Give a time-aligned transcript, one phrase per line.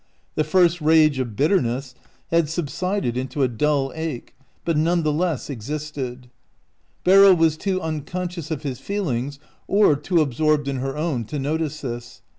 [0.33, 1.93] The first rage of bitterness
[2.31, 4.33] had subsided into a dull ache,
[4.65, 6.27] but none the less existed.
[7.03, 9.37] Beryl was too uncon scious of his feelings
[9.67, 12.23] or too absorbed in her own to notice this.